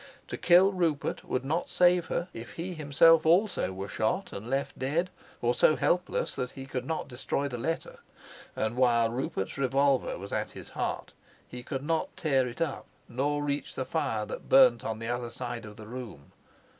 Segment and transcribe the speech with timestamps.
[0.29, 4.79] To kill Rupert would not save her if he himself also were shot and left
[4.79, 5.11] dead,
[5.43, 7.99] or so helpless that he could not destroy the letter;
[8.55, 11.11] and while Rupert's revolver was at his heart
[11.47, 15.29] he could not tear it up nor reach the fire that burnt on the other
[15.29, 16.31] side of the room.